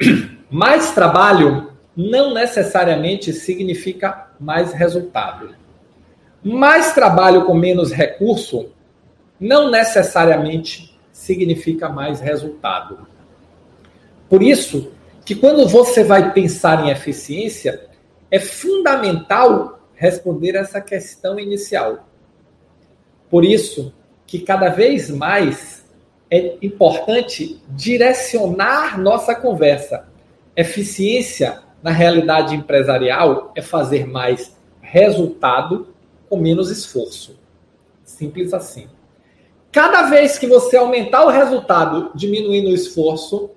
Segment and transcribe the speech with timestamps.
[0.50, 5.54] mais trabalho não necessariamente significa mais resultado.
[6.44, 8.70] Mais trabalho com menos recurso
[9.40, 13.06] não necessariamente significa mais resultado.
[14.28, 14.92] Por isso
[15.24, 17.88] que quando você vai pensar em eficiência,
[18.30, 22.06] é fundamental responder essa questão inicial.
[23.30, 23.92] Por isso
[24.26, 25.85] que cada vez mais
[26.30, 30.08] é importante direcionar nossa conversa.
[30.56, 35.94] Eficiência na realidade empresarial é fazer mais resultado
[36.28, 37.38] com menos esforço.
[38.04, 38.88] Simples assim.
[39.70, 43.50] Cada vez que você aumentar o resultado diminuindo o esforço,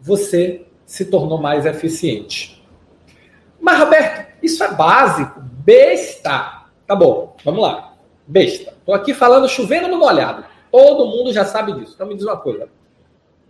[0.00, 2.64] você se tornou mais eficiente.
[3.60, 6.64] Mas, Roberto, isso é básico, besta.
[6.86, 7.94] Tá bom, vamos lá.
[8.26, 8.74] Besta.
[8.78, 10.44] Estou aqui falando chovendo no molhado.
[10.70, 11.92] Todo mundo já sabe disso.
[11.94, 12.68] Então me diz uma coisa.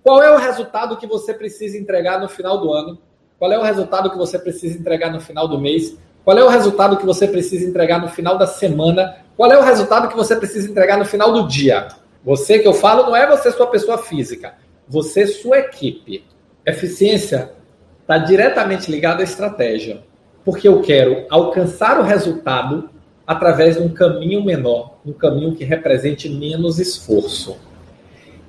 [0.03, 2.99] Qual é o resultado que você precisa entregar no final do ano?
[3.39, 5.97] Qual é o resultado que você precisa entregar no final do mês?
[6.25, 9.17] Qual é o resultado que você precisa entregar no final da semana?
[9.37, 11.89] Qual é o resultado que você precisa entregar no final do dia?
[12.25, 14.55] Você que eu falo não é você sua pessoa física,
[14.87, 16.25] você sua equipe.
[16.67, 17.53] Eficiência
[18.01, 20.03] está diretamente ligada à estratégia,
[20.45, 22.91] porque eu quero alcançar o resultado
[23.29, 27.59] através de um caminho menor, um caminho que represente menos esforço.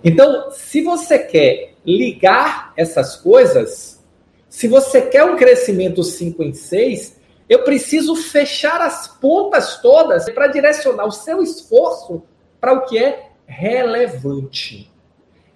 [0.01, 4.01] Então, se você quer ligar essas coisas,
[4.47, 10.47] se você quer um crescimento 5 em 6, eu preciso fechar as pontas todas para
[10.47, 12.23] direcionar o seu esforço
[12.61, 14.89] para o que é relevante.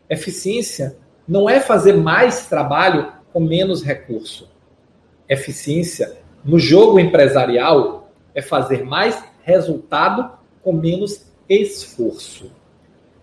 [0.10, 4.50] Eficiência não é fazer mais trabalho com menos recurso.
[5.30, 8.03] Eficiência no jogo empresarial
[8.34, 10.32] é fazer mais resultado
[10.62, 12.52] com menos esforço.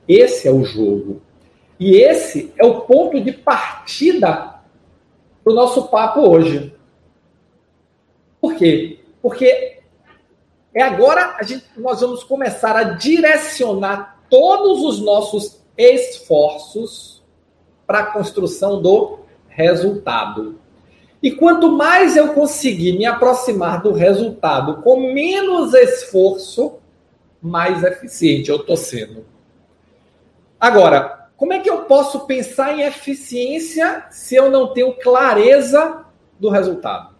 [0.07, 1.23] Esse é o jogo.
[1.79, 4.61] E esse é o ponto de partida
[5.43, 6.75] para o nosso papo hoje.
[8.41, 9.01] Por quê?
[9.23, 9.81] Porque
[10.75, 17.23] é agora a gente, nós vamos começar a direcionar todos os nossos esforços
[17.87, 20.59] para a construção do resultado.
[21.23, 26.79] E quanto mais eu conseguir me aproximar do resultado com menos esforço,
[27.43, 29.27] mais eficiente eu estou sendo.
[30.59, 36.05] Agora, como é que eu posso pensar em eficiência se eu não tenho clareza
[36.39, 37.15] do resultado?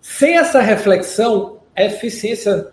[0.00, 2.72] Sem essa reflexão, a eficiência,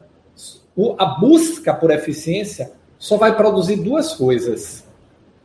[0.98, 4.88] a busca por eficiência, só vai produzir duas coisas: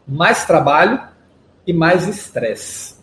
[0.06, 1.08] mais trabalho
[1.66, 2.97] e mais estresse.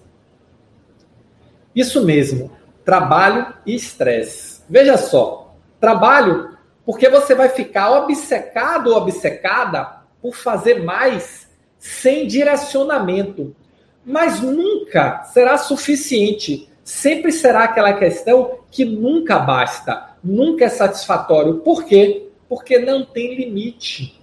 [1.76, 2.52] Isso mesmo,
[2.86, 4.62] trabalho e estresse.
[4.70, 6.56] Veja só, trabalho
[6.86, 11.50] porque você vai ficar obcecado ou obcecada por fazer mais
[11.80, 13.56] sem direcionamento.
[14.06, 16.70] Mas nunca será suficiente.
[16.84, 21.56] Sempre será aquela questão que nunca basta, nunca é satisfatório.
[21.56, 22.30] Por quê?
[22.48, 24.22] Porque não tem limite.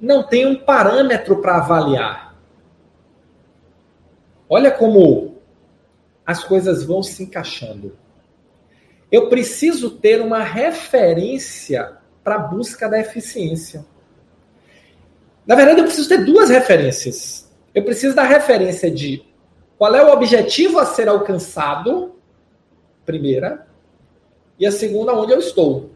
[0.00, 2.36] Não tem um parâmetro para avaliar.
[4.48, 5.35] Olha como
[6.26, 7.96] as coisas vão se encaixando.
[9.10, 13.86] Eu preciso ter uma referência para a busca da eficiência.
[15.46, 17.48] Na verdade, eu preciso ter duas referências.
[17.72, 19.22] Eu preciso da referência de
[19.78, 22.16] qual é o objetivo a ser alcançado,
[23.04, 23.66] primeira,
[24.58, 25.90] e a segunda, onde eu estou.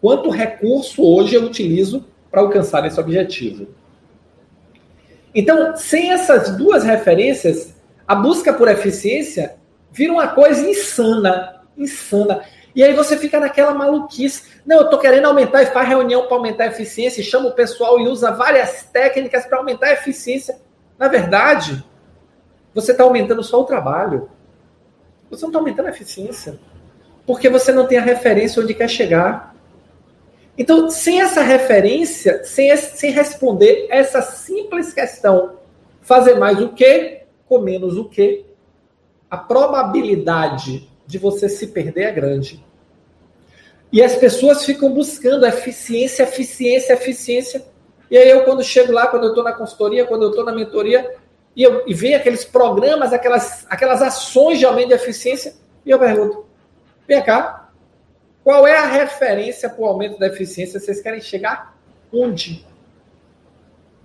[0.00, 3.68] Quanto recurso hoje eu utilizo para alcançar esse objetivo.
[5.32, 7.74] Então, sem essas duas referências,
[8.08, 9.56] a busca por eficiência
[9.92, 12.42] Vira uma coisa insana, insana.
[12.74, 14.60] E aí você fica naquela maluquice.
[14.66, 17.98] Não, eu tô querendo aumentar e faz reunião para aumentar a eficiência, chama o pessoal
[17.98, 20.58] e usa várias técnicas para aumentar a eficiência.
[20.98, 21.84] Na verdade,
[22.74, 24.30] você está aumentando só o trabalho.
[25.30, 26.58] Você não está aumentando a eficiência.
[27.26, 29.54] Porque você não tem a referência onde quer chegar.
[30.58, 35.58] Então, sem essa referência, sem, sem responder essa simples questão,
[36.00, 38.45] fazer mais o quê com menos o quê,
[39.30, 42.64] a probabilidade de você se perder é grande.
[43.92, 47.64] E as pessoas ficam buscando eficiência, eficiência, eficiência.
[48.10, 50.52] E aí eu, quando chego lá, quando eu estou na consultoria, quando eu estou na
[50.52, 51.14] mentoria,
[51.54, 55.98] e, eu, e vem aqueles programas, aquelas, aquelas ações de aumento de eficiência, e eu
[55.98, 56.44] pergunto,
[57.06, 57.70] vem cá,
[58.44, 60.78] qual é a referência para o aumento da eficiência?
[60.78, 61.76] Vocês querem chegar
[62.12, 62.64] onde?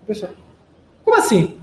[0.08, 0.32] Pessoal,
[1.04, 1.61] como assim?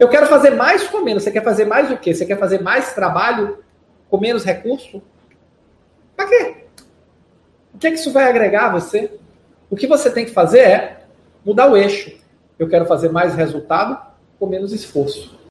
[0.00, 1.22] Eu quero fazer mais com menos.
[1.22, 2.14] Você quer fazer mais o quê?
[2.14, 3.62] Você quer fazer mais trabalho
[4.08, 5.02] com menos recurso?
[6.16, 6.64] Para quê?
[7.74, 9.12] O que é que isso vai agregar a você?
[9.68, 11.04] O que você tem que fazer é
[11.44, 12.18] mudar o eixo.
[12.58, 14.00] Eu quero fazer mais resultado
[14.38, 15.38] com menos esforço.